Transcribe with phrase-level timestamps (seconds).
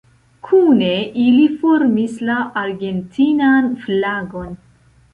[0.45, 0.89] Kune
[1.25, 4.55] ili formis la argentinan flagon.